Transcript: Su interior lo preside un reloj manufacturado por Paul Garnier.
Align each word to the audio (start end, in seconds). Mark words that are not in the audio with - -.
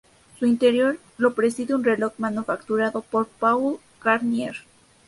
Su 0.39 0.47
interior 0.47 0.97
lo 1.19 1.35
preside 1.35 1.75
un 1.75 1.83
reloj 1.83 2.13
manufacturado 2.17 3.03
por 3.03 3.27
Paul 3.27 3.77
Garnier. 4.03 4.55